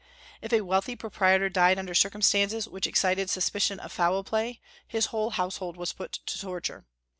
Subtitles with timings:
[0.41, 5.29] If a wealthy proprietor died under circumstances which excited suspicion of foul play, his whole
[5.29, 6.87] household was put to torture.